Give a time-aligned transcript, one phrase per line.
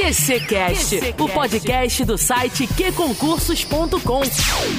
[0.00, 4.22] QCcast, o podcast do site qconcursos.com.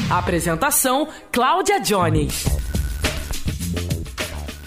[0.09, 2.45] Apresentação: Cláudia Jones.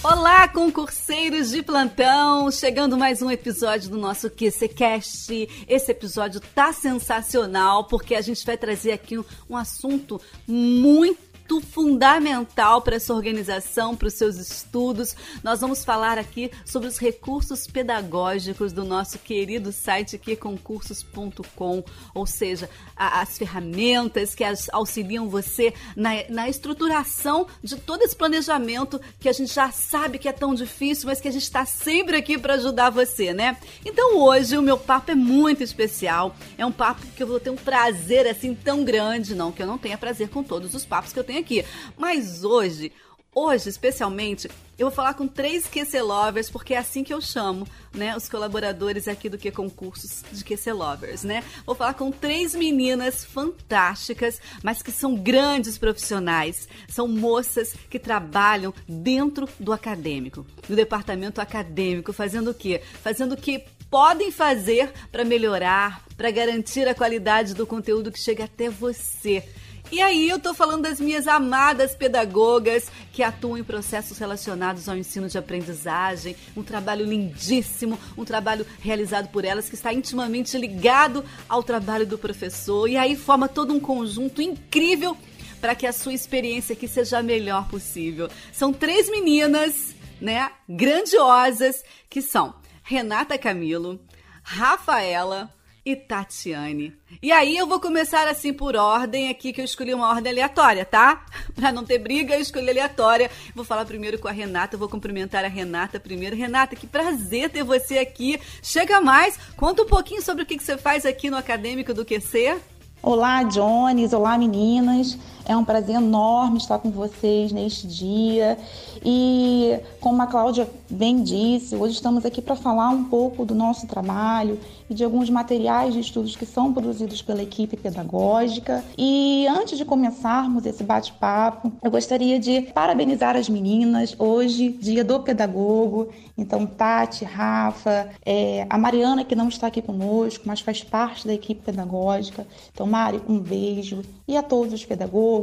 [0.00, 2.52] Olá, concurseiros de plantão!
[2.52, 5.66] Chegando mais um episódio do nosso QCcast.
[5.66, 12.82] Esse episódio tá sensacional porque a gente vai trazer aqui um, um assunto muito fundamental
[12.82, 15.16] para essa organização, para os seus estudos.
[15.42, 22.26] Nós vamos falar aqui sobre os recursos pedagógicos do nosso querido site aqui, concursos.com, ou
[22.26, 29.00] seja, a, as ferramentas que as, auxiliam você na, na estruturação de todo esse planejamento
[29.20, 32.16] que a gente já sabe que é tão difícil, mas que a gente está sempre
[32.16, 33.56] aqui para ajudar você, né?
[33.84, 36.34] Então hoje o meu papo é muito especial.
[36.56, 39.66] É um papo que eu vou ter um prazer assim tão grande, não que eu
[39.66, 41.64] não tenha prazer com todos os papos que eu tenho aqui.
[41.96, 42.90] Mas hoje,
[43.34, 47.66] hoje especialmente, eu vou falar com três QC Lovers, porque é assim que eu chamo,
[47.92, 51.44] né, os colaboradores aqui do Que Concursos de QC Lovers, né?
[51.64, 56.68] Vou falar com três meninas fantásticas, mas que são grandes profissionais.
[56.88, 62.82] São moças que trabalham dentro do acadêmico, do departamento acadêmico, fazendo o quê?
[63.00, 68.42] Fazendo o que podem fazer para melhorar, para garantir a qualidade do conteúdo que chega
[68.42, 69.44] até você.
[69.92, 74.96] E aí eu tô falando das minhas amadas pedagogas que atuam em processos relacionados ao
[74.96, 81.24] ensino de aprendizagem, um trabalho lindíssimo, um trabalho realizado por elas que está intimamente ligado
[81.48, 85.16] ao trabalho do professor e aí forma todo um conjunto incrível
[85.60, 88.28] para que a sua experiência aqui seja a melhor possível.
[88.52, 94.00] São três meninas, né, grandiosas, que são Renata Camilo,
[94.42, 95.53] Rafaela,
[95.84, 96.94] e Tatiane.
[97.22, 100.84] E aí eu vou começar assim por ordem aqui, que eu escolhi uma ordem aleatória,
[100.84, 101.26] tá?
[101.54, 103.30] Pra não ter briga, eu escolhi aleatória.
[103.54, 106.34] Vou falar primeiro com a Renata, vou cumprimentar a Renata primeiro.
[106.34, 108.40] Renata, que prazer ter você aqui.
[108.62, 112.56] Chega mais, conta um pouquinho sobre o que você faz aqui no Acadêmico do QC.
[113.02, 114.14] Olá, Jones.
[114.14, 115.18] Olá, meninas.
[115.46, 118.56] É um prazer enorme estar com vocês neste dia.
[119.04, 123.86] E, como a Cláudia bem disse, hoje estamos aqui para falar um pouco do nosso
[123.86, 128.82] trabalho e de alguns materiais de estudos que são produzidos pela equipe pedagógica.
[128.96, 134.16] E antes de começarmos esse bate-papo, eu gostaria de parabenizar as meninas.
[134.18, 136.08] Hoje, dia do pedagogo.
[136.38, 141.34] Então, Tati, Rafa, é, a Mariana, que não está aqui conosco, mas faz parte da
[141.34, 142.46] equipe pedagógica.
[142.72, 144.02] Então, Mari, um beijo.
[144.26, 145.33] E a todos os pedagogos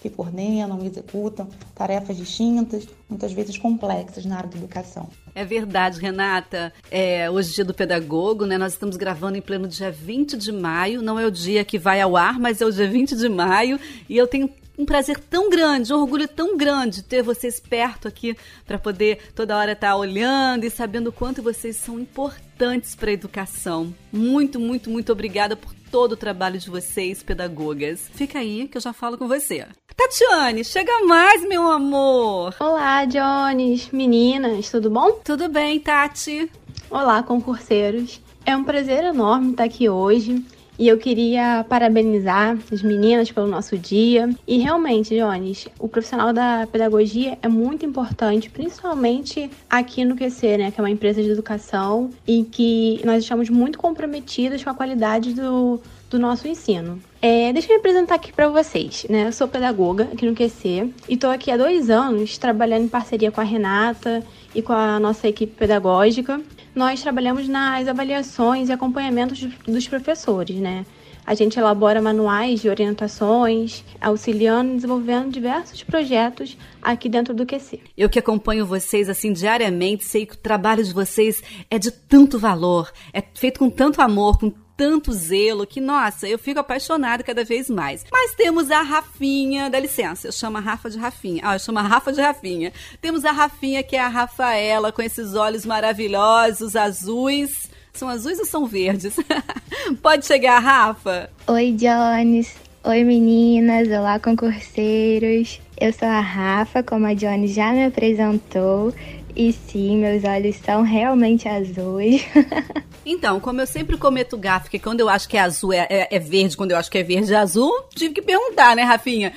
[0.00, 5.08] que coordenam e executam tarefas distintas, muitas vezes complexas na área da educação.
[5.34, 6.72] É verdade, Renata.
[6.90, 8.58] É, hoje é dia do pedagogo, né?
[8.58, 11.02] Nós estamos gravando em pleno dia 20 de maio.
[11.02, 13.78] Não é o dia que vai ao ar, mas é o dia 20 de maio.
[14.08, 18.34] E eu tenho um prazer tão grande, um orgulho tão grande ter vocês perto aqui
[18.66, 23.10] para poder toda hora estar tá olhando e sabendo o quanto vocês são importantes para
[23.10, 23.94] a educação.
[24.10, 28.10] Muito, muito, muito obrigada por todo o trabalho de vocês, pedagogas.
[28.14, 29.66] Fica aí que eu já falo com você.
[29.94, 32.54] Tatiane, chega mais, meu amor!
[32.58, 35.12] Olá, Jones, meninas, tudo bom?
[35.22, 36.50] Tudo bem, Tati.
[36.90, 38.18] Olá, concurseiros.
[38.46, 40.42] É um prazer enorme estar aqui hoje
[40.80, 44.30] e eu queria parabenizar as meninas pelo nosso dia.
[44.48, 50.70] E realmente, Jones, o profissional da pedagogia é muito importante, principalmente aqui no QC, né,
[50.70, 55.34] que é uma empresa de educação e que nós estamos muito comprometidas com a qualidade
[55.34, 56.98] do, do nosso ensino.
[57.20, 59.26] É, deixa eu me apresentar aqui para vocês, né?
[59.26, 63.30] Eu sou pedagoga aqui no QC e estou aqui há dois anos trabalhando em parceria
[63.30, 64.22] com a Renata
[64.54, 66.40] e com a nossa equipe pedagógica
[66.74, 70.84] nós trabalhamos nas avaliações e acompanhamentos dos professores, né?
[71.26, 77.78] A gente elabora manuais de orientações, auxiliando e desenvolvendo diversos projetos aqui dentro do QC.
[77.96, 82.38] Eu que acompanho vocês assim diariamente, sei que o trabalho de vocês é de tanto
[82.38, 87.44] valor, é feito com tanto amor, com tanto zelo que, nossa, eu fico apaixonada cada
[87.44, 88.02] vez mais.
[88.10, 91.42] Mas temos a Rafinha, dá licença, eu chamo a Rafa de Rafinha.
[91.44, 92.72] Ah, eu chamo a Rafa de Rafinha.
[92.98, 97.70] Temos a Rafinha, que é a Rafaela, com esses olhos maravilhosos, azuis.
[97.92, 99.16] São azuis ou são verdes?
[100.00, 101.28] Pode chegar, Rafa.
[101.46, 102.56] Oi, Jones.
[102.82, 103.86] Oi, meninas.
[103.88, 105.60] Olá, concurseiros.
[105.78, 108.94] Eu sou a Rafa, como a Jones já me apresentou.
[109.36, 112.24] E sim, meus olhos são realmente azuis.
[113.04, 116.08] Então, como eu sempre cometo gafe, que quando eu acho que é azul é, é,
[116.10, 119.32] é, verde, quando eu acho que é verde é azul, tive que perguntar, né, Rafinha?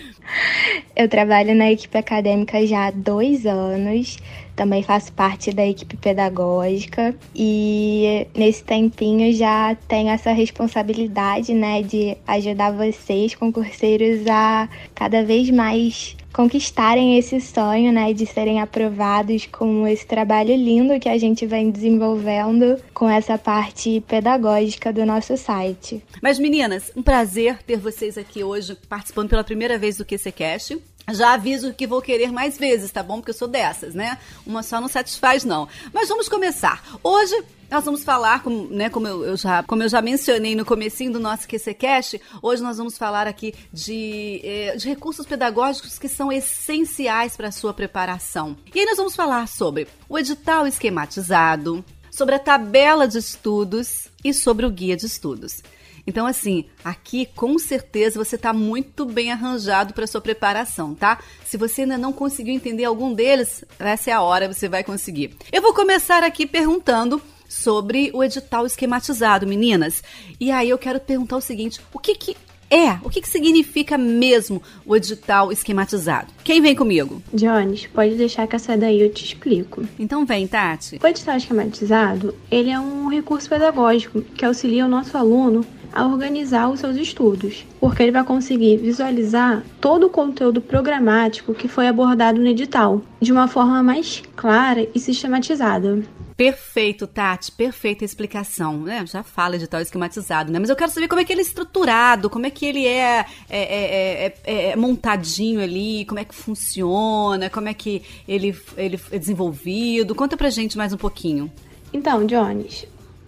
[0.95, 4.17] Eu trabalho na equipe acadêmica já há dois anos,
[4.55, 12.17] também faço parte da equipe pedagógica e nesse tempinho já tenho essa responsabilidade, né, de
[12.27, 19.87] ajudar vocês, concurseiros, a cada vez mais conquistarem esse sonho, né, de serem aprovados com
[19.87, 26.03] esse trabalho lindo que a gente vem desenvolvendo com essa parte pedagógica do nosso site.
[26.21, 30.77] Mas meninas, um prazer ter vocês aqui hoje participando pela primeira vez do QCcast.
[31.11, 33.17] Já aviso que vou querer mais vezes, tá bom?
[33.17, 34.17] Porque eu sou dessas, né?
[34.45, 35.67] Uma só não satisfaz, não.
[35.91, 36.81] Mas vamos começar.
[37.03, 37.35] Hoje
[37.69, 41.11] nós vamos falar, como, né, como, eu, eu, já, como eu já mencionei no comecinho
[41.11, 46.31] do nosso QCCast, hoje nós vamos falar aqui de, eh, de recursos pedagógicos que são
[46.31, 48.55] essenciais para a sua preparação.
[48.73, 54.33] E aí nós vamos falar sobre o edital esquematizado, sobre a tabela de estudos e
[54.33, 55.63] sobre o guia de estudos.
[56.05, 61.19] Então, assim, aqui com certeza você está muito bem arranjado para sua preparação, tá?
[61.45, 65.35] Se você ainda não conseguiu entender algum deles, essa é a hora, você vai conseguir.
[65.51, 70.03] Eu vou começar aqui perguntando sobre o edital esquematizado, meninas.
[70.39, 72.35] E aí eu quero perguntar o seguinte: o que, que
[72.69, 72.93] é?
[73.03, 76.33] O que, que significa mesmo o edital esquematizado?
[76.43, 77.21] Quem vem comigo?
[77.31, 79.83] Jones, pode deixar que essa daí eu te explico.
[79.99, 80.99] Então vem, Tati.
[81.01, 86.69] O edital esquematizado, ele é um recurso pedagógico que auxilia o nosso aluno a organizar
[86.69, 92.41] os seus estudos, porque ele vai conseguir visualizar todo o conteúdo programático que foi abordado
[92.41, 96.03] no edital, de uma forma mais clara e sistematizada.
[96.35, 98.81] Perfeito, Tati, perfeita explicação.
[98.81, 99.05] Né?
[99.05, 100.59] Já fala edital esquematizado, né?
[100.59, 103.25] Mas eu quero saber como é que ele é estruturado, como é que ele é,
[103.49, 108.99] é, é, é, é montadinho ali, como é que funciona, como é que ele, ele
[109.11, 110.15] é desenvolvido.
[110.15, 111.51] Conta pra gente mais um pouquinho.
[111.93, 112.87] Então, Jones,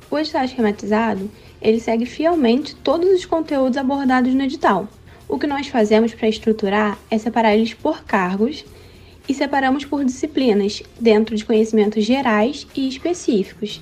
[0.09, 1.29] o edital esquematizado
[1.65, 4.87] ele segue fielmente todos os conteúdos abordados no edital.
[5.27, 8.63] O que nós fazemos para estruturar é separar eles por cargos
[9.27, 13.81] e separamos por disciplinas, dentro de conhecimentos gerais e específicos.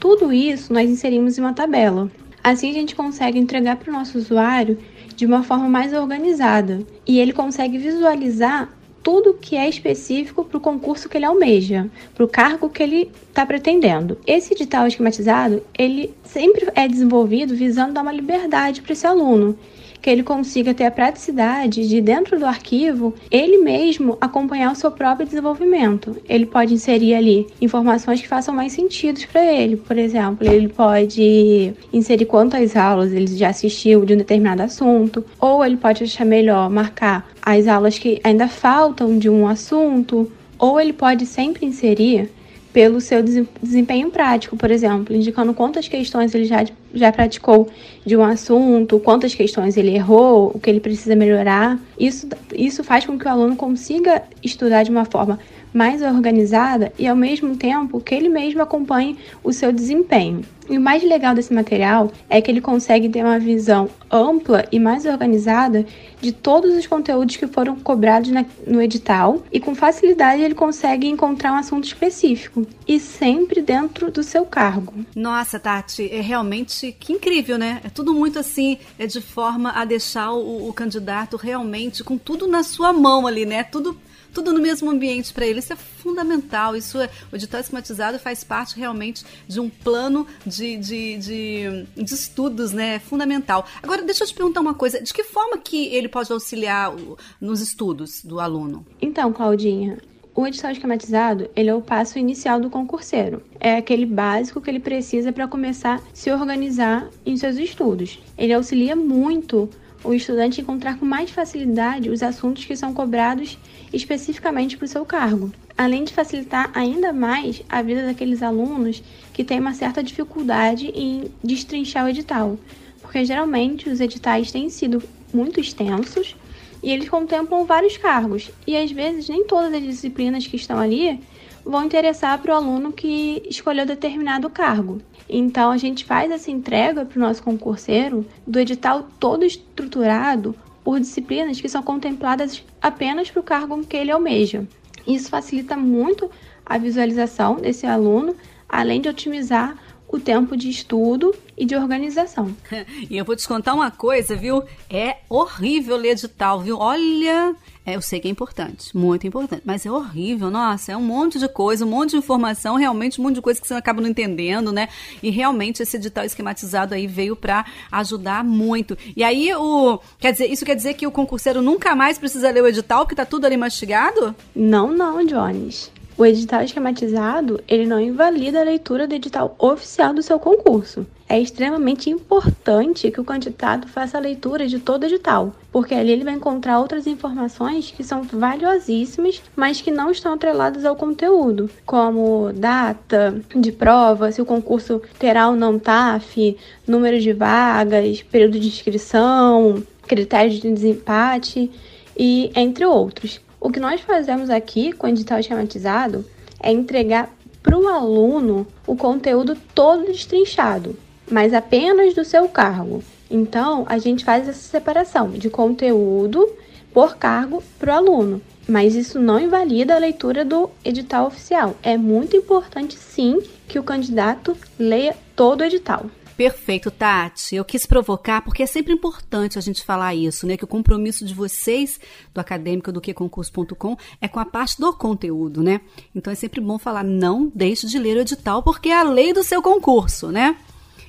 [0.00, 2.10] Tudo isso nós inserimos em uma tabela.
[2.42, 4.76] Assim a gente consegue entregar para o nosso usuário
[5.14, 10.60] de uma forma mais organizada e ele consegue visualizar tudo que é específico para o
[10.60, 14.18] concurso que ele almeja, para o cargo que ele está pretendendo.
[14.26, 19.56] Esse edital esquematizado, ele sempre é desenvolvido visando dar uma liberdade para esse aluno
[20.00, 24.90] que ele consiga ter a praticidade de, dentro do arquivo, ele mesmo acompanhar o seu
[24.90, 26.16] próprio desenvolvimento.
[26.28, 29.76] Ele pode inserir ali informações que façam mais sentido para ele.
[29.76, 35.64] Por exemplo, ele pode inserir quantas aulas ele já assistiu de um determinado assunto, ou
[35.64, 40.92] ele pode achar melhor marcar as aulas que ainda faltam de um assunto, ou ele
[40.92, 42.30] pode sempre inserir
[42.72, 43.22] pelo seu
[43.62, 46.64] desempenho prático, por exemplo, indicando quantas questões ele já,
[46.94, 47.68] já praticou
[48.04, 51.78] de um assunto, quantas questões ele errou, o que ele precisa melhorar.
[51.98, 55.38] Isso, isso faz com que o aluno consiga estudar de uma forma
[55.72, 60.42] mais organizada e, ao mesmo tempo, que ele mesmo acompanhe o seu desempenho.
[60.68, 64.78] E o mais legal desse material é que ele consegue ter uma visão ampla e
[64.78, 65.84] mais organizada
[66.20, 71.08] de todos os conteúdos que foram cobrados na, no edital e com facilidade ele consegue
[71.08, 74.92] encontrar um assunto específico e sempre dentro do seu cargo.
[75.16, 77.80] Nossa, Tati, é realmente que incrível, né?
[77.84, 82.46] É tudo muito assim, é de forma a deixar o, o candidato realmente com tudo
[82.46, 83.62] na sua mão ali, né?
[83.64, 83.96] Tudo
[84.32, 85.58] tudo no mesmo ambiente para ele.
[85.58, 86.76] Isso é fundamental.
[86.76, 92.14] Isso é, o edital esquematizado faz parte realmente de um plano de, de, de, de,
[92.14, 92.94] estudos, né?
[92.94, 93.66] É fundamental.
[93.82, 97.18] Agora, deixa eu te perguntar uma coisa: de que forma que ele pode auxiliar o,
[97.40, 98.86] nos estudos do aluno?
[99.00, 99.98] Então, Claudinha,
[100.34, 103.42] o edital esquematizado, ele é o passo inicial do concurseiro.
[103.58, 108.18] É aquele básico que ele precisa para começar a se organizar em seus estudos.
[108.38, 109.68] Ele auxilia muito
[110.02, 113.58] o estudante encontrar com mais facilidade os assuntos que são cobrados
[113.92, 119.02] especificamente para o seu cargo, além de facilitar ainda mais a vida daqueles alunos
[119.32, 122.58] que têm uma certa dificuldade em destrinchar o edital,
[123.02, 125.02] porque geralmente os editais têm sido
[125.34, 126.36] muito extensos
[126.82, 131.20] e eles contemplam vários cargos, e às vezes nem todas as disciplinas que estão ali
[131.64, 135.00] vão interessar para o aluno que escolheu determinado cargo.
[135.28, 140.98] Então a gente faz essa entrega para o nosso concurseiro do edital todo estruturado por
[140.98, 144.66] disciplinas que são contempladas apenas para o cargo que ele almeja.
[145.06, 146.30] Isso facilita muito
[146.64, 148.34] a visualização desse aluno,
[148.68, 149.76] além de otimizar
[150.08, 152.56] o tempo de estudo e de organização.
[153.10, 154.64] e eu vou te contar uma coisa, viu?
[154.88, 156.78] É horrível ler edital, viu?
[156.78, 161.02] Olha, é, eu sei que é importante, muito importante, mas é horrível, nossa, é um
[161.02, 164.00] monte de coisa, um monte de informação, realmente um monte de coisa que você acaba
[164.00, 164.88] não entendendo, né?
[165.22, 168.96] E realmente esse edital esquematizado aí veio para ajudar muito.
[169.14, 172.62] E aí o, quer dizer, isso quer dizer que o concurseiro nunca mais precisa ler
[172.62, 174.34] o edital, que tá tudo ali mastigado?
[174.56, 175.92] Não, não, Jones.
[176.20, 181.06] O edital esquematizado, ele não invalida a leitura do edital oficial do seu concurso.
[181.26, 186.12] É extremamente importante que o candidato faça a leitura de todo o edital, porque ali
[186.12, 191.70] ele vai encontrar outras informações que são valiosíssimas, mas que não estão atreladas ao conteúdo,
[191.86, 196.54] como data de prova, se o concurso terá ou não TAF,
[196.86, 201.70] número de vagas, período de inscrição, critérios de desempate
[202.14, 203.40] e entre outros.
[203.60, 206.24] O que nós fazemos aqui com o edital esquematizado
[206.62, 207.28] é entregar
[207.62, 210.96] para o aluno o conteúdo todo destrinchado,
[211.30, 213.02] mas apenas do seu cargo.
[213.30, 216.48] Então, a gente faz essa separação de conteúdo
[216.92, 221.76] por cargo para o aluno, mas isso não invalida a leitura do edital oficial.
[221.82, 226.06] É muito importante, sim, que o candidato leia todo o edital.
[226.40, 227.54] Perfeito, Tati.
[227.54, 230.56] Eu quis provocar porque é sempre importante a gente falar isso, né?
[230.56, 232.00] Que o compromisso de vocês,
[232.32, 235.82] do acadêmico do queconcurso.com, é com a parte do conteúdo, né?
[236.14, 239.34] Então é sempre bom falar, não deixe de ler o edital, porque é a lei
[239.34, 240.56] do seu concurso, né?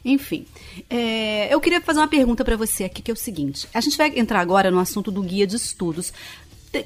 [0.03, 0.45] Enfim,
[0.89, 3.97] é, eu queria fazer uma pergunta para você aqui, que é o seguinte: a gente
[3.97, 6.11] vai entrar agora no assunto do guia de estudos.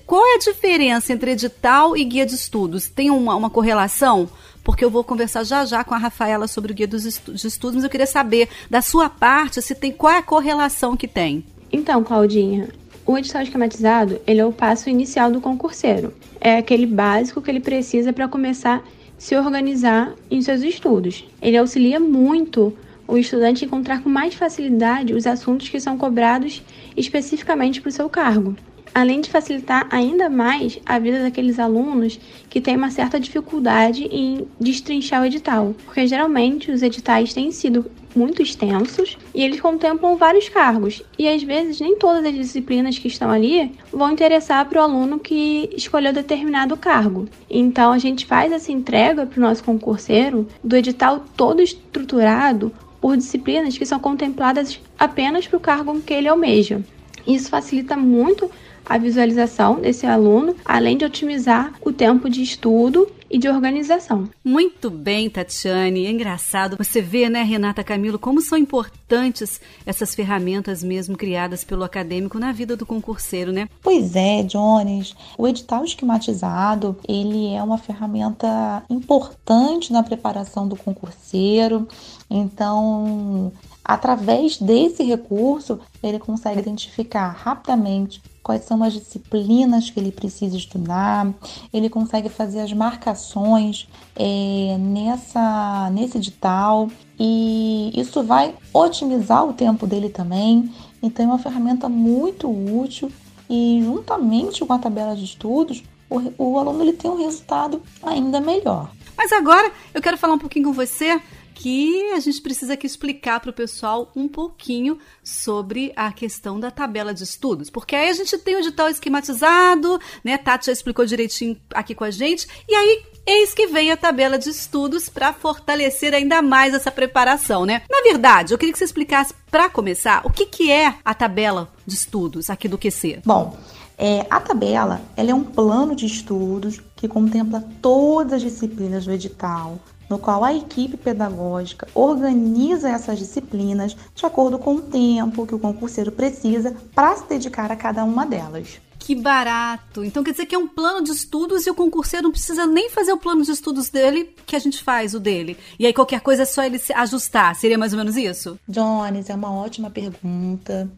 [0.06, 2.88] Qual é a diferença entre edital e guia de estudos?
[2.90, 4.30] Tem uma, uma correlação?
[4.66, 7.84] Porque eu vou conversar já já com a Rafaela sobre o guia dos estudos, mas
[7.84, 11.46] eu queria saber da sua parte se tem qual é a correlação que tem.
[11.72, 12.70] Então, Claudinha,
[13.06, 16.12] o edital esquematizado, ele é o passo inicial do concurseiro.
[16.42, 18.82] É aquele básico que ele precisa para começar a
[19.20, 21.26] se organizar em seus estudos.
[21.40, 22.76] Ele auxilia muito
[23.08, 26.64] o estudante a encontrar com mais facilidade os assuntos que são cobrados
[26.98, 28.56] especificamente para o seu cargo
[28.96, 32.18] além de facilitar ainda mais a vida daqueles alunos
[32.50, 37.86] que têm uma certa dificuldade em destrinchar o edital, porque geralmente os editais têm sido
[38.16, 43.10] muito extensos e eles contemplam vários cargos, e às vezes nem todas as disciplinas que
[43.10, 47.28] estão ali vão interessar para o aluno que escolheu determinado cargo.
[47.50, 52.72] Então a gente faz essa entrega para o nosso concurseiro do edital todo estruturado
[53.02, 56.82] por disciplinas que são contempladas apenas para o cargo que ele almeja.
[57.28, 58.50] Isso facilita muito
[58.86, 64.30] a visualização desse aluno, além de otimizar o tempo de estudo e de organização.
[64.44, 66.06] Muito bem, Tatiane.
[66.06, 66.78] É engraçado.
[66.78, 72.52] Você vê, né, Renata Camilo, como são importantes essas ferramentas mesmo criadas pelo acadêmico na
[72.52, 73.68] vida do concurseiro, né?
[73.82, 75.16] Pois é, Jones.
[75.38, 81.88] O edital esquematizado, ele é uma ferramenta importante na preparação do concurseiro.
[82.30, 83.52] Então,
[83.86, 91.32] através desse recurso, ele consegue identificar rapidamente quais são as disciplinas que ele precisa estudar,
[91.72, 96.90] ele consegue fazer as marcações é, nessa, nesse edital
[97.20, 100.72] e isso vai otimizar o tempo dele também.
[101.02, 103.12] Então é uma ferramenta muito útil
[103.48, 108.40] e juntamente com a tabela de estudos, o, o aluno ele tem um resultado ainda
[108.40, 108.92] melhor.
[109.18, 111.20] Mas agora eu quero falar um pouquinho com você
[111.56, 116.70] que a gente precisa aqui explicar para o pessoal um pouquinho sobre a questão da
[116.70, 120.38] tabela de estudos, porque aí a gente tem o edital esquematizado, né?
[120.38, 124.38] Tati já explicou direitinho aqui com a gente, e aí eis que vem a tabela
[124.38, 127.82] de estudos para fortalecer ainda mais essa preparação, né?
[127.90, 131.72] Na verdade, eu queria que você explicasse para começar o que, que é a tabela
[131.88, 133.22] de estudos aqui do QC.
[133.26, 133.58] Bom,
[133.98, 139.14] é, a tabela ela é um plano de estudos que contempla todas as disciplinas do
[139.14, 145.56] edital, no qual a equipe pedagógica organiza essas disciplinas de acordo com o tempo que
[145.56, 148.80] o concurseiro precisa para se dedicar a cada uma delas.
[149.06, 150.04] Que barato!
[150.04, 152.90] Então quer dizer que é um plano de estudos e o concurseiro não precisa nem
[152.90, 155.58] fazer o plano de estudos dele, que a gente faz o dele.
[155.78, 157.56] E aí qualquer coisa é só ele se ajustar.
[157.56, 158.58] Seria mais ou menos isso?
[158.68, 160.90] Jones, é uma ótima pergunta.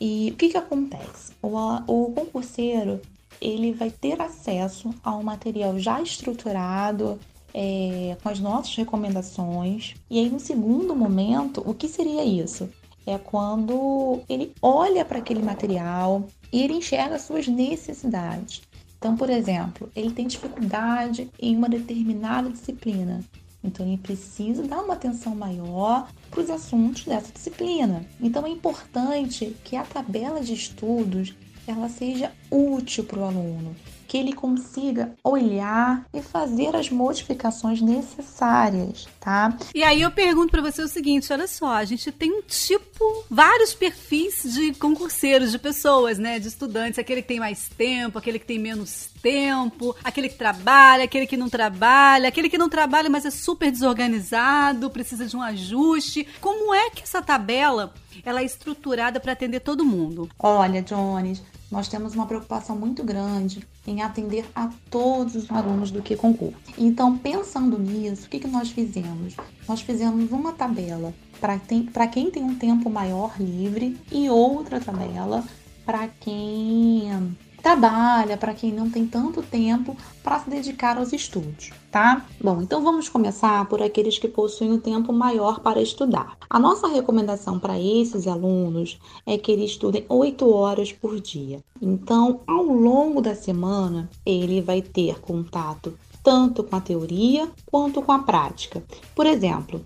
[0.00, 1.32] E o que, que acontece?
[1.40, 3.00] O, o concurseiro
[3.40, 7.18] ele vai ter acesso a um material já estruturado,
[7.54, 9.94] é, com as nossas recomendações.
[10.10, 12.68] E aí, no segundo momento, o que seria isso?
[13.06, 18.62] É quando ele olha para aquele material e ele enxerga suas necessidades.
[18.98, 23.20] Então, por exemplo, ele tem dificuldade em uma determinada disciplina.
[23.64, 28.04] Então, ele precisa dar uma atenção maior para os assuntos dessa disciplina.
[28.20, 31.34] Então, é importante que a tabela de estudos
[31.66, 33.74] ela seja útil para o aluno,
[34.12, 39.56] que ele consiga olhar e fazer as modificações necessárias, tá?
[39.74, 43.24] E aí eu pergunto para você o seguinte, olha só, a gente tem um tipo,
[43.30, 48.38] vários perfis de concurseiros, de pessoas, né, de estudantes, aquele que tem mais tempo, aquele
[48.38, 53.08] que tem menos tempo, aquele que trabalha, aquele que não trabalha, aquele que não trabalha,
[53.08, 56.28] mas é super desorganizado, precisa de um ajuste.
[56.38, 60.28] Como é que essa tabela ela é estruturada para atender todo mundo?
[60.38, 61.42] Olha, Jones,
[61.72, 66.58] nós temos uma preocupação muito grande em atender a todos os alunos do que concurso.
[66.76, 69.34] Então, pensando nisso, o que, que nós fizemos?
[69.66, 75.42] Nós fizemos uma tabela para quem tem um tempo maior livre e outra tabela
[75.86, 82.26] para quem trabalha, para quem não tem tanto tempo para se dedicar aos estudos, tá?
[82.40, 86.36] Bom, então vamos começar por aqueles que possuem um tempo maior para estudar.
[86.50, 91.62] A nossa recomendação para esses alunos é que eles estudem 8 horas por dia.
[91.80, 98.12] Então, ao longo da semana, ele vai ter contato tanto com a teoria quanto com
[98.12, 98.82] a prática.
[99.14, 99.84] Por exemplo,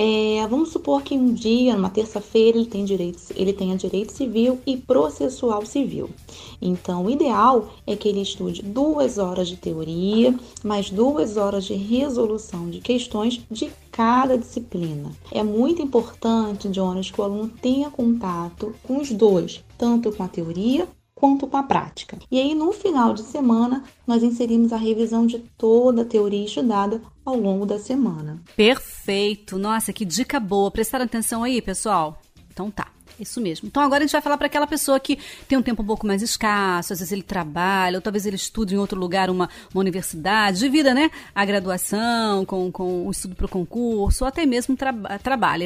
[0.00, 4.60] é, vamos supor que um dia, numa terça-feira, ele, tem direito, ele tenha direito civil
[4.64, 6.08] e processual civil.
[6.62, 11.74] Então, o ideal é que ele estude duas horas de teoria, mais duas horas de
[11.74, 15.10] resolução de questões de cada disciplina.
[15.32, 20.28] É muito importante, Jonas, que o aluno tenha contato com os dois, tanto com a
[20.28, 20.86] teoria
[21.18, 22.16] quanto com a prática.
[22.30, 27.02] E aí, no final de semana, nós inserimos a revisão de toda a teoria estudada
[27.24, 28.40] ao longo da semana.
[28.56, 29.58] Perfeito!
[29.58, 30.70] Nossa, que dica boa!
[30.70, 32.20] Prestaram atenção aí, pessoal?
[32.52, 32.86] Então tá.
[33.20, 33.66] Isso mesmo.
[33.68, 36.06] Então agora a gente vai falar para aquela pessoa que tem um tempo um pouco
[36.06, 39.80] mais escasso, às vezes ele trabalha, ou talvez ele estude em outro lugar, uma, uma
[39.80, 41.10] universidade, divida, né?
[41.34, 44.92] A graduação com, com o estudo para o concurso, ou até mesmo tra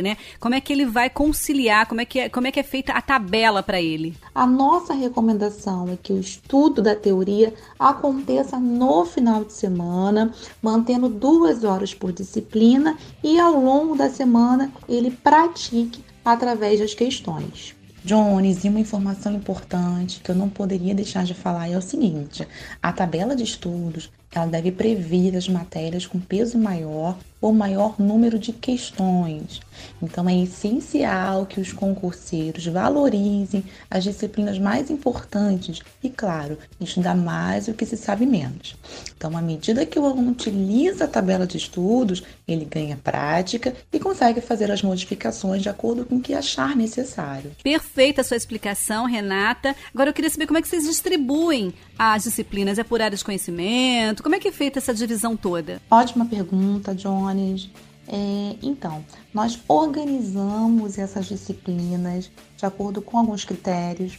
[0.02, 0.16] né?
[0.40, 2.92] Como é que ele vai conciliar, como é que é, como é, que é feita
[2.92, 4.16] a tabela para ele?
[4.35, 10.32] A nossa recomendação é que o estudo da teoria aconteça no final de semana,
[10.62, 17.75] mantendo duas horas por disciplina e ao longo da semana ele pratique através das questões.
[18.05, 22.47] Jones, e uma informação importante que eu não poderia deixar de falar é o seguinte:
[22.83, 28.39] a tabela de estudos ela deve prever as matérias com peso maior ou maior número
[28.39, 29.61] de questões.
[30.01, 37.67] Então é essencial que os concurseiros valorizem as disciplinas mais importantes e, claro, estudar mais
[37.67, 38.77] o que se sabe menos.
[39.17, 43.99] Então, à medida que o aluno utiliza a tabela de estudos, ele ganha prática e
[43.99, 47.51] consegue fazer as modificações de acordo com o que achar necessário.
[47.62, 49.75] Perfeita a sua explicação, Renata.
[49.93, 52.78] Agora eu queria saber como é que vocês distribuem as disciplinas.
[52.78, 54.23] É por área de conhecimento?
[54.25, 55.80] Como é que é feita essa divisão toda?
[55.88, 57.71] Ótima pergunta, Jones.
[58.09, 64.18] É, então, nós organizamos essas disciplinas de acordo com alguns critérios.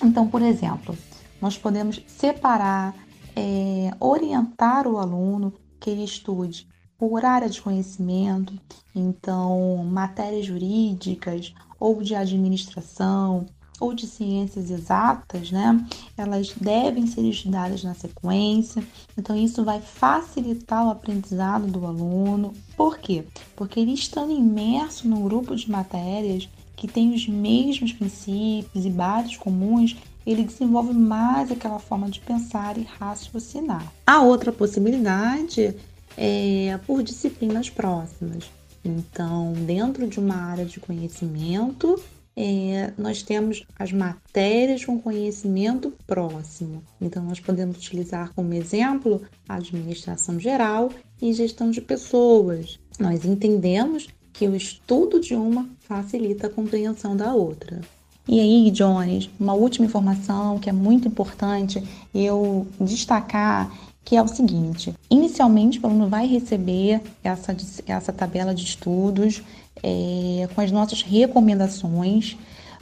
[0.00, 0.96] Então, por exemplo,
[1.40, 2.94] nós podemos separar,
[3.34, 8.54] é, orientar o aluno que ele estude por área de conhecimento,
[8.94, 13.44] então matérias jurídicas ou de administração,
[13.80, 15.84] ou de ciências exatas, né?
[16.16, 18.82] Elas devem ser estudadas na sequência.
[19.18, 22.52] Então, isso vai facilitar o aprendizado do aluno.
[22.76, 23.24] Por quê?
[23.56, 29.36] Porque ele estando imerso num grupo de matérias que tem os mesmos princípios e bases
[29.36, 33.92] comuns, ele desenvolve mais aquela forma de pensar e raciocinar.
[34.06, 35.74] A outra possibilidade
[36.16, 38.44] é por disciplinas próximas.
[38.84, 41.98] Então, dentro de uma área de conhecimento,
[42.36, 46.82] é, nós temos as matérias com conhecimento próximo.
[47.00, 50.90] Então, nós podemos utilizar como exemplo a administração geral
[51.22, 52.78] e gestão de pessoas.
[52.98, 57.80] Nós entendemos que o estudo de uma facilita a compreensão da outra.
[58.26, 63.70] E aí, Jones, uma última informação que é muito importante eu destacar
[64.04, 69.42] que é o seguinte: inicialmente o aluno vai receber essa, essa tabela de estudos
[69.82, 72.36] é, com as nossas recomendações,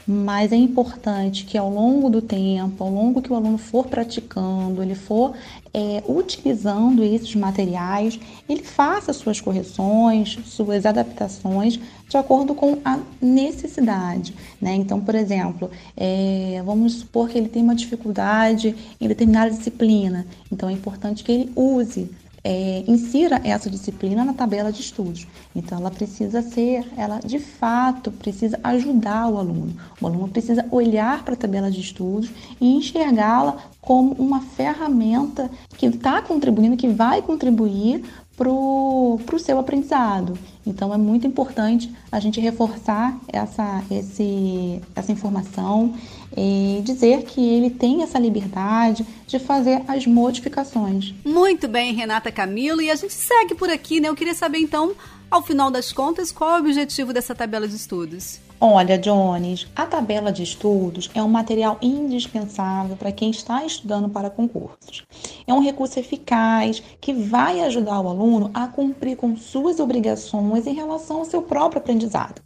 [0.06, 4.82] mas é importante que ao longo do tempo, ao longo que o aluno for praticando,
[4.82, 5.34] ele for
[5.72, 14.34] é, utilizando esses materiais, ele faça suas correções, suas adaptações de acordo com a necessidade.
[14.60, 14.74] Né?
[14.74, 20.68] Então, por exemplo, é, vamos supor que ele tem uma dificuldade em determinada disciplina, então
[20.68, 22.10] é importante que ele use
[22.44, 25.26] é, insira essa disciplina na tabela de estudos.
[25.54, 29.74] Então, ela precisa ser, ela de fato precisa ajudar o aluno.
[30.00, 35.86] O aluno precisa olhar para a tabela de estudos e enxergá-la como uma ferramenta que
[35.86, 38.04] está contribuindo, que vai contribuir
[38.36, 40.36] para o seu aprendizado.
[40.66, 45.94] Então é muito importante a gente reforçar essa, esse, essa informação
[46.36, 51.14] e dizer que ele tem essa liberdade de fazer as modificações.
[51.24, 54.08] Muito bem, Renata Camilo, e a gente segue por aqui, né?
[54.08, 54.94] Eu queria saber então
[55.32, 58.38] Ao final das contas, qual é o objetivo dessa tabela de estudos?
[58.60, 64.28] Olha, Jones, a tabela de estudos é um material indispensável para quem está estudando para
[64.28, 65.04] concursos.
[65.46, 70.74] É um recurso eficaz que vai ajudar o aluno a cumprir com suas obrigações em
[70.74, 72.42] relação ao seu próprio aprendizado.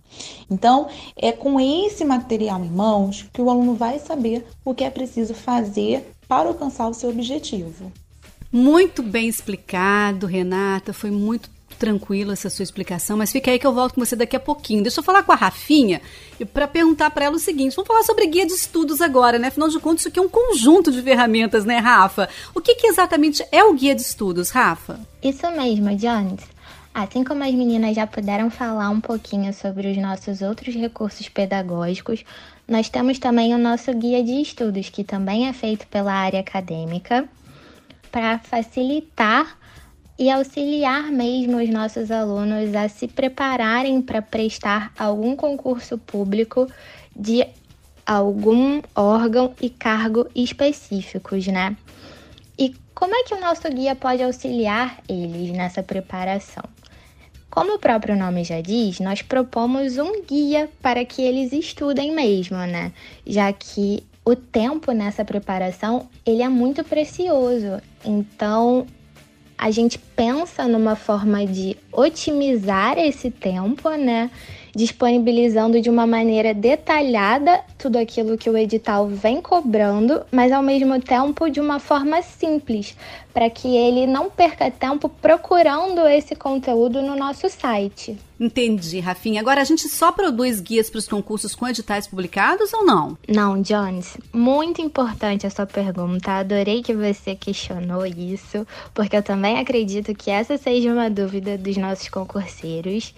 [0.49, 4.91] Então, é com esse material em mãos que o aluno vai saber o que é
[4.91, 7.91] preciso fazer para alcançar o seu objetivo.
[8.53, 10.93] Muito bem explicado, Renata.
[10.93, 14.37] Foi muito tranquilo essa sua explicação, mas fica aí que eu volto com você daqui
[14.37, 14.83] a pouquinho.
[14.83, 16.01] Deixa eu falar com a Rafinha
[16.53, 19.49] para perguntar para ela o seguinte: vamos falar sobre guia de estudos agora, né?
[19.49, 22.29] Afinal de contas, isso aqui é um conjunto de ferramentas, né, Rafa?
[22.55, 24.99] O que, que exatamente é o guia de estudos, Rafa?
[25.23, 26.41] Isso mesmo, Jones.
[26.95, 32.25] Assim como as meninas já puderam falar um pouquinho sobre os nossos outros recursos pedagógicos,
[32.67, 37.29] nós temos também o nosso guia de estudos, que também é feito pela área acadêmica,
[38.11, 39.59] para facilitar
[40.19, 46.67] e auxiliar mesmo os nossos alunos a se prepararem para prestar algum concurso público
[47.15, 47.47] de
[48.07, 51.77] algum órgão e cargo específicos, né?
[52.59, 56.65] E como é que o nosso guia pode auxiliar eles nessa preparação?
[57.51, 62.59] Como o próprio nome já diz, nós propomos um guia para que eles estudem mesmo,
[62.59, 62.93] né?
[63.27, 67.81] Já que o tempo nessa preparação, ele é muito precioso.
[68.05, 68.87] Então,
[69.59, 74.31] a gente pensa numa forma de otimizar esse tempo, né?
[74.75, 81.01] Disponibilizando de uma maneira detalhada tudo aquilo que o edital vem cobrando, mas ao mesmo
[81.01, 82.95] tempo de uma forma simples,
[83.33, 88.19] para que ele não perca tempo procurando esse conteúdo no nosso site.
[88.39, 89.41] Entendi, Rafinha.
[89.41, 93.17] Agora a gente só produz guias para os concursos com editais publicados ou não?
[93.27, 94.19] Não, Jones.
[94.33, 96.33] Muito importante a sua pergunta.
[96.33, 101.79] Adorei que você questionou isso, porque eu também acredito que essa seja uma dúvida dos
[101.79, 103.15] nossos concurseiros.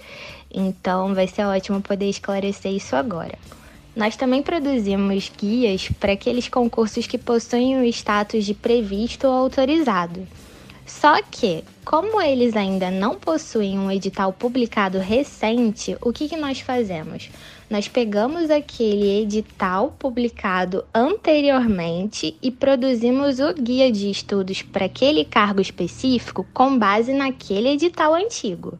[0.50, 3.36] Então vai ser ótimo poder esclarecer isso agora.
[3.96, 10.24] Nós também produzimos guias para aqueles concursos que possuem o status de previsto ou autorizado.
[10.88, 16.60] Só que, como eles ainda não possuem um edital publicado recente, o que, que nós
[16.60, 17.28] fazemos?
[17.68, 25.60] Nós pegamos aquele edital publicado anteriormente e produzimos o guia de estudos para aquele cargo
[25.60, 28.78] específico com base naquele edital antigo.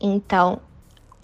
[0.00, 0.60] Então,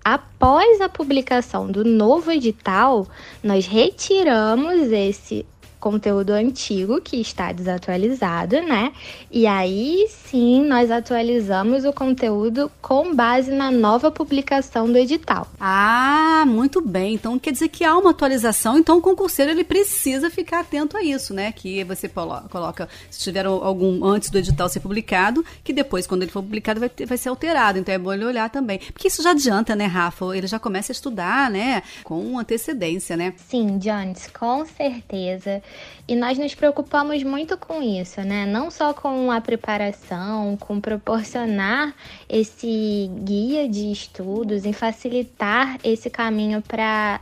[0.05, 3.07] após a publicação do novo edital,
[3.41, 5.47] nós retiramos esse
[5.79, 8.93] conteúdo antigo que está desatualizado, né?
[9.31, 15.47] E aí sim nós atualizamos o conteúdo com base na nova publicação do edital.
[15.61, 17.15] Ah, muito bem.
[17.15, 21.03] Então quer dizer que há uma atualização, então o concurseiro ele precisa ficar atento a
[21.03, 21.53] isso, né?
[21.53, 26.31] Que você coloca, se tiver algum antes do edital ser publicado, que depois, quando ele
[26.31, 27.79] for publicado, vai, ter, vai ser alterado.
[27.79, 28.79] Então é bom ele olhar também.
[28.79, 30.37] Porque isso já adianta, né, Rafa?
[30.37, 31.83] Ele já começa a estudar, né?
[32.05, 33.35] Com antecedência, né?
[33.37, 35.63] Sim, Jones, com certeza.
[36.07, 38.47] E nós nos preocupamos muito com isso, né?
[38.47, 41.95] Não só com a preparação, com proporcionar
[42.29, 47.21] esse guia de estudos, em facilitar esse caminho para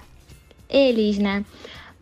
[0.68, 1.44] eles, né?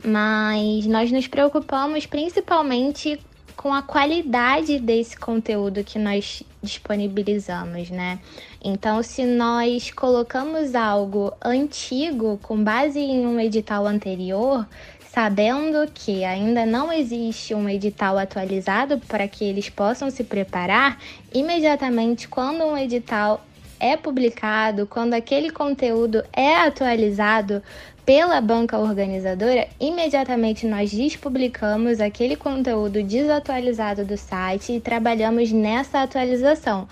[0.05, 3.19] Mas nós nos preocupamos principalmente
[3.57, 8.19] com a qualidade desse conteúdo que nós disponibilizamos, né?
[8.63, 14.67] Então, se nós colocamos algo antigo com base em um edital anterior,
[15.15, 20.99] sabendo que ainda não existe um edital atualizado para que eles possam se preparar,
[21.33, 23.47] imediatamente quando um edital
[23.79, 27.63] é publicado, quando aquele conteúdo é atualizado
[28.05, 36.89] pela banca organizadora, imediatamente nós despublicamos aquele conteúdo desatualizado do site e trabalhamos nessa atualização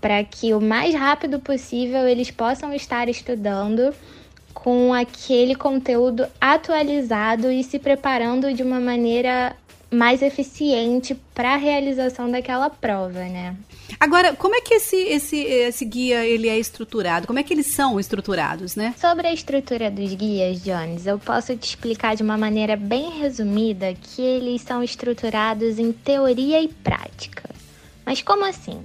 [0.00, 3.94] para que o mais rápido possível eles possam estar estudando
[4.64, 9.54] com aquele conteúdo atualizado e se preparando de uma maneira
[9.90, 13.54] mais eficiente para a realização daquela prova, né?
[14.00, 17.26] Agora, como é que esse, esse, esse guia ele é estruturado?
[17.26, 18.94] Como é que eles são estruturados, né?
[18.98, 23.92] Sobre a estrutura dos guias, Jones, eu posso te explicar de uma maneira bem resumida
[23.92, 27.50] que eles são estruturados em teoria e prática.
[28.06, 28.82] Mas como assim?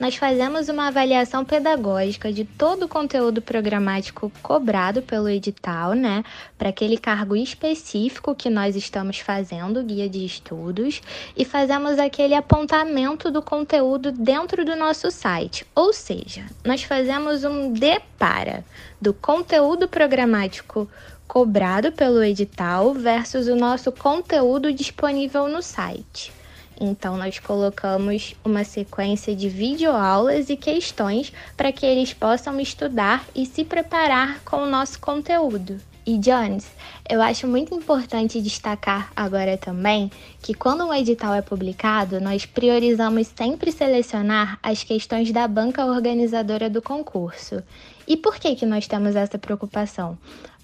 [0.00, 6.24] Nós fazemos uma avaliação pedagógica de todo o conteúdo programático cobrado pelo edital, né,
[6.56, 11.02] para aquele cargo específico que nós estamos fazendo, guia de estudos,
[11.36, 15.66] e fazemos aquele apontamento do conteúdo dentro do nosso site.
[15.74, 18.64] Ou seja, nós fazemos um depara
[18.98, 20.88] do conteúdo programático
[21.28, 26.39] cobrado pelo edital versus o nosso conteúdo disponível no site.
[26.80, 33.44] Então, nós colocamos uma sequência de videoaulas e questões para que eles possam estudar e
[33.44, 35.78] se preparar com o nosso conteúdo.
[36.06, 36.66] E Jones,
[37.08, 40.10] eu acho muito importante destacar agora também
[40.42, 46.70] que quando um edital é publicado, nós priorizamos sempre selecionar as questões da banca organizadora
[46.70, 47.62] do concurso.
[48.08, 50.18] E por que que nós temos essa preocupação?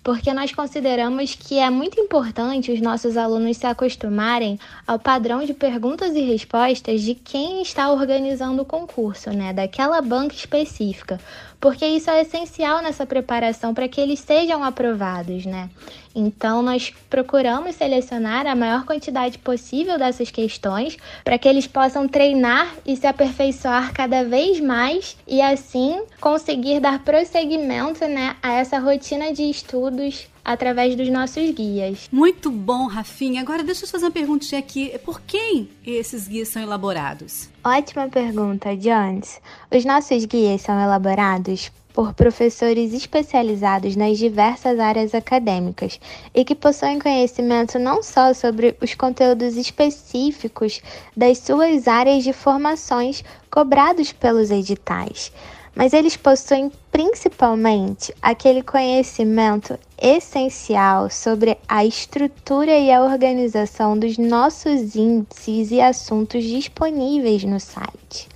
[0.07, 5.53] Porque nós consideramos que é muito importante os nossos alunos se acostumarem ao padrão de
[5.53, 11.19] perguntas e respostas de quem está organizando o concurso, né, daquela banca específica,
[11.61, 15.69] porque isso é essencial nessa preparação para que eles sejam aprovados, né?
[16.19, 22.75] Então, nós procuramos selecionar a maior quantidade possível dessas questões para que eles possam treinar
[22.87, 29.31] e se aperfeiçoar cada vez mais e assim conseguir dar prosseguimento, né, a essa rotina
[29.31, 32.09] de estudos através dos nossos guias.
[32.11, 33.43] Muito bom, Rafinha.
[33.43, 34.97] Agora deixa eu fazer uma perguntinha aqui.
[35.05, 37.51] Por quem esses guias são elaborados?
[37.63, 39.41] Ótima pergunta, Jones.
[39.71, 45.99] Os nossos guias são elaborados por professores especializados nas diversas áreas acadêmicas
[46.35, 50.83] e que possuem conhecimento não só sobre os conteúdos específicos
[51.17, 55.33] das suas áreas de formações cobrados pelos editais,
[55.75, 64.95] mas eles possuem principalmente aquele conhecimento essencial sobre a estrutura e a organização dos nossos
[64.95, 68.29] índices e assuntos disponíveis no site.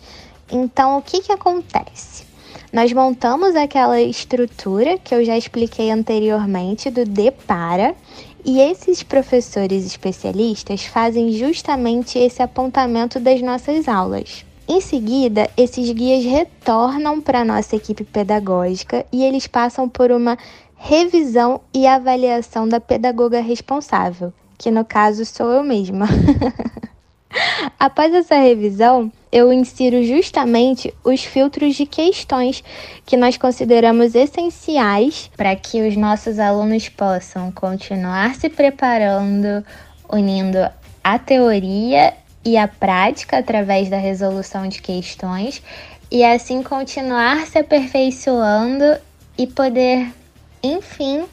[0.50, 2.29] Então, o que, que acontece?
[2.72, 7.96] Nós montamos aquela estrutura que eu já expliquei anteriormente do Depara
[8.44, 14.44] e esses professores especialistas fazem justamente esse apontamento das nossas aulas.
[14.68, 20.38] Em seguida, esses guias retornam para a nossa equipe pedagógica e eles passam por uma
[20.76, 26.06] revisão e avaliação da pedagoga responsável, que no caso sou eu mesma.
[27.78, 32.62] Após essa revisão, eu insiro justamente os filtros de questões
[33.06, 39.64] que nós consideramos essenciais para que os nossos alunos possam continuar se preparando,
[40.08, 40.58] unindo
[41.02, 42.14] a teoria
[42.44, 45.62] e a prática através da resolução de questões
[46.10, 48.98] e assim continuar se aperfeiçoando
[49.38, 50.12] e poder,
[50.62, 51.24] enfim,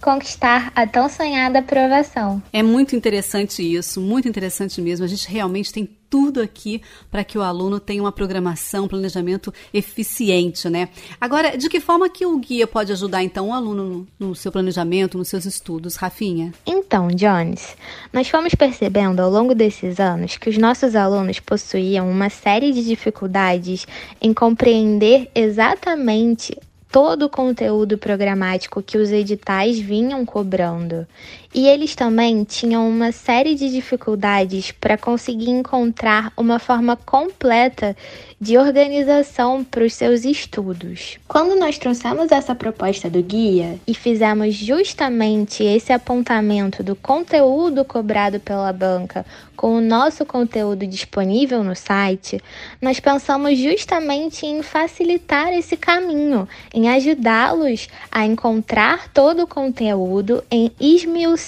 [0.00, 2.42] conquistar a tão sonhada aprovação.
[2.52, 5.04] É muito interessante isso, muito interessante mesmo.
[5.04, 9.54] A gente realmente tem tudo aqui para que o aluno tenha uma programação, um planejamento
[9.72, 10.88] eficiente, né?
[11.20, 13.84] Agora, de que forma que o guia pode ajudar então o aluno
[14.18, 16.52] no, no seu planejamento, nos seus estudos, Rafinha?
[16.66, 17.76] Então, Jones,
[18.12, 22.84] nós fomos percebendo ao longo desses anos que os nossos alunos possuíam uma série de
[22.84, 23.86] dificuldades
[24.20, 26.58] em compreender exatamente
[26.90, 31.06] todo o conteúdo programático que os editais vinham cobrando.
[31.52, 37.96] E eles também tinham uma série de dificuldades para conseguir encontrar uma forma completa
[38.40, 41.18] de organização para os seus estudos.
[41.26, 48.38] Quando nós trouxemos essa proposta do guia e fizemos justamente esse apontamento do conteúdo cobrado
[48.38, 52.40] pela banca com o nosso conteúdo disponível no site,
[52.80, 60.72] nós pensamos justamente em facilitar esse caminho, em ajudá-los a encontrar todo o conteúdo, em
[60.80, 61.39] esmiuçar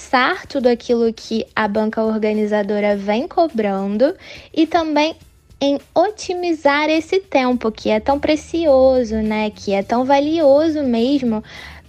[0.47, 4.15] tudo aquilo que a banca organizadora vem cobrando
[4.53, 5.15] e também
[5.59, 9.49] em otimizar esse tempo que é tão precioso, né?
[9.49, 11.43] Que é tão valioso mesmo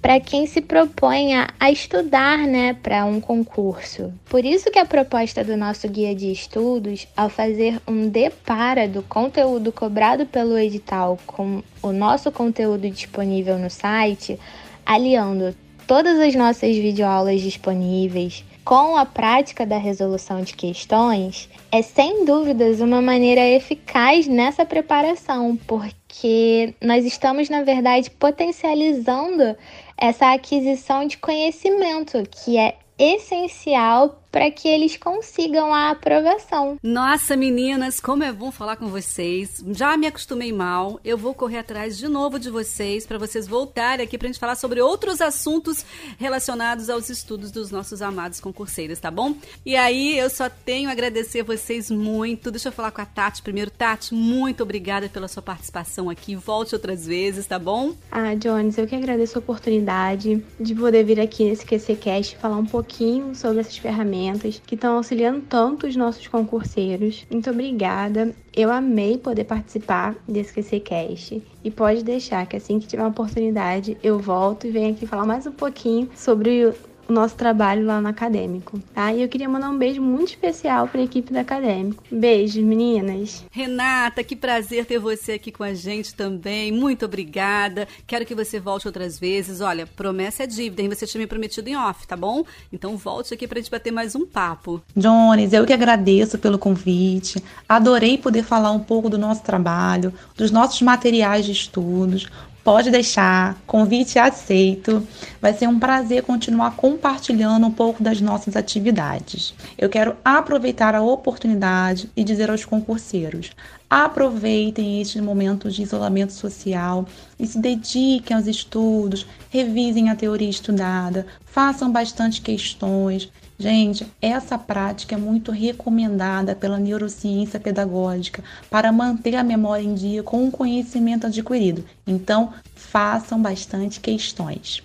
[0.04, 4.12] para quem se propõe a, a estudar, né, para um concurso.
[4.26, 9.02] Por isso que a proposta do nosso guia de estudos, ao fazer um depara do
[9.02, 14.38] conteúdo cobrado pelo edital com o nosso conteúdo disponível no site,
[14.84, 22.24] aliando todas as nossas videoaulas disponíveis, com a prática da resolução de questões é sem
[22.24, 29.56] dúvidas uma maneira eficaz nessa preparação, porque nós estamos, na verdade, potencializando
[29.98, 36.76] essa aquisição de conhecimento, que é essencial para que eles consigam a aprovação.
[36.82, 39.62] Nossa, meninas, como é bom falar com vocês.
[39.68, 40.98] Já me acostumei mal.
[41.04, 44.40] Eu vou correr atrás de novo de vocês para vocês voltarem aqui para a gente
[44.40, 45.86] falar sobre outros assuntos
[46.18, 49.36] relacionados aos estudos dos nossos amados concurseiros, tá bom?
[49.64, 52.50] E aí, eu só tenho a agradecer vocês muito.
[52.50, 53.70] Deixa eu falar com a Tati primeiro.
[53.70, 56.34] Tati, muito obrigada pela sua participação aqui.
[56.34, 57.94] Volte outras vezes, tá bom?
[58.10, 62.66] Ah, Jones, eu que agradeço a oportunidade de poder vir aqui nesse QCCast falar um
[62.66, 67.26] pouquinho sobre essas ferramentas ferramentas que estão auxiliando tanto os nossos concurseiros.
[67.30, 68.34] Muito obrigada.
[68.54, 73.96] Eu amei poder participar desse QCCast e pode deixar que assim que tiver uma oportunidade
[74.02, 76.72] eu volto e venho aqui falar mais um pouquinho sobre
[77.08, 79.12] o nosso trabalho lá no acadêmico, tá?
[79.12, 82.02] E eu queria mandar um beijo muito especial para a equipe da acadêmico.
[82.10, 83.44] Beijos, meninas.
[83.50, 86.72] Renata, que prazer ter você aqui com a gente também.
[86.72, 87.86] Muito obrigada.
[88.06, 89.60] Quero que você volte outras vezes.
[89.60, 90.88] Olha, promessa é dívida, hein?
[90.88, 92.44] Você tinha me prometido em off, tá bom?
[92.72, 94.82] Então volte aqui pra gente bater mais um papo.
[94.96, 97.42] Jones, eu que agradeço pelo convite.
[97.68, 102.28] Adorei poder falar um pouco do nosso trabalho, dos nossos materiais de estudos,
[102.64, 105.06] Pode deixar, convite aceito.
[105.38, 109.52] Vai ser um prazer continuar compartilhando um pouco das nossas atividades.
[109.76, 113.50] Eu quero aproveitar a oportunidade e dizer aos concurseiros:
[113.90, 117.04] aproveitem estes momentos de isolamento social
[117.38, 123.30] e se dediquem aos estudos, revisem a teoria estudada, façam bastante questões,
[123.64, 130.22] Gente, essa prática é muito recomendada pela neurociência pedagógica para manter a memória em dia
[130.22, 131.82] com o conhecimento adquirido.
[132.06, 134.82] Então, façam bastante questões.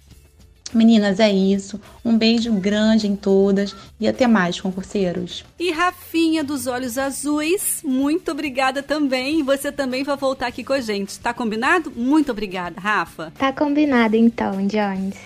[0.74, 1.78] Meninas, é isso.
[2.06, 5.44] Um beijo grande em todas e até mais, concurseiros.
[5.60, 9.44] E Rafinha dos Olhos Azuis, muito obrigada também.
[9.44, 11.20] Você também vai voltar aqui com a gente.
[11.20, 11.92] Tá combinado?
[11.94, 13.34] Muito obrigada, Rafa.
[13.38, 15.18] Tá combinado então, Jones.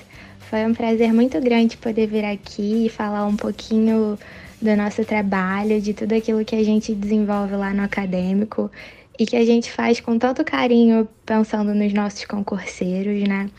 [0.53, 4.19] Foi um prazer muito grande poder vir aqui e falar um pouquinho
[4.61, 8.69] do nosso trabalho, de tudo aquilo que a gente desenvolve lá no acadêmico
[9.17, 13.49] e que a gente faz com tanto carinho pensando nos nossos concurseiros, né?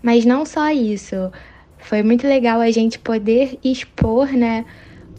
[0.00, 1.32] Mas não só isso.
[1.76, 4.64] Foi muito legal a gente poder expor, né,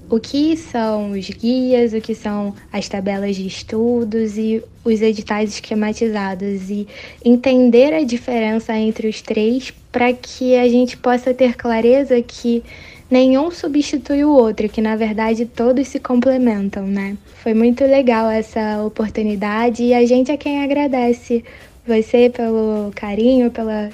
[0.10, 5.50] o que são os guias, o que são as tabelas de estudos e os editais
[5.50, 6.88] esquematizados e
[7.24, 12.64] entender a diferença entre os três para que a gente possa ter clareza que
[13.10, 17.18] nenhum substitui o outro, que na verdade todos se complementam, né?
[17.42, 21.44] Foi muito legal essa oportunidade e a gente é quem agradece
[21.86, 23.90] você pelo carinho, pela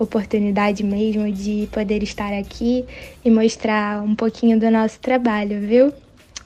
[0.00, 2.84] oportunidade mesmo de poder estar aqui
[3.24, 5.92] e mostrar um pouquinho do nosso trabalho, viu?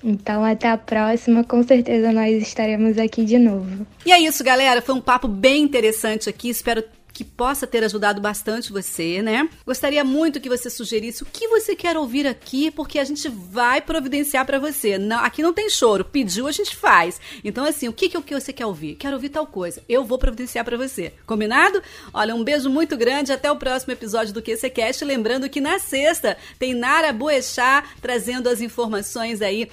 [0.03, 3.87] Então, até a próxima, com certeza nós estaremos aqui de novo.
[4.05, 4.83] E é isso, galera.
[4.83, 6.51] Foi um papo bem interessante aqui.
[6.51, 9.49] Espero que possa ter ajudado bastante você, né?
[9.65, 13.81] Gostaria muito que você sugerisse o que você quer ouvir aqui, porque a gente vai
[13.81, 14.99] providenciar para você.
[14.99, 17.21] Não, aqui não tem choro, pediu a gente faz.
[17.45, 18.97] Então assim, o que que, que você quer ouvir?
[18.97, 19.81] Quero ouvir tal coisa.
[19.89, 21.13] Eu vou providenciar para você.
[21.25, 21.81] Combinado?
[22.13, 26.37] Olha, um beijo muito grande, até o próximo episódio do QCcast, lembrando que na sexta
[26.59, 29.71] tem Nara Boechat trazendo as informações aí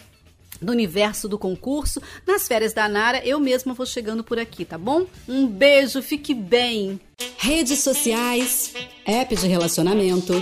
[0.61, 2.01] do universo do concurso.
[2.25, 5.05] Nas férias da Nara, eu mesma vou chegando por aqui, tá bom?
[5.27, 6.99] Um beijo, fique bem.
[7.37, 8.73] Redes sociais,
[9.05, 10.33] app de relacionamento,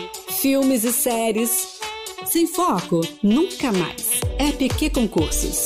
[0.41, 1.79] filmes e séries.
[2.25, 4.19] Sem foco, nunca mais.
[4.37, 5.65] App que concursos.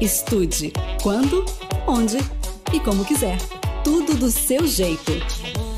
[0.00, 1.44] Estude quando,
[1.86, 2.18] onde
[2.72, 3.38] e como quiser.
[3.84, 5.12] Tudo do seu jeito.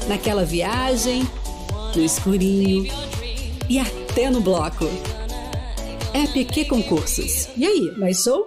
[0.09, 1.29] Naquela viagem,
[1.95, 2.87] no escurinho
[3.69, 4.87] e até no bloco.
[6.16, 7.46] EPQ Concursos.
[7.59, 8.42] E aí, mais show?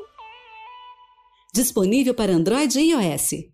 [1.53, 3.49] Disponível para Android e iOS.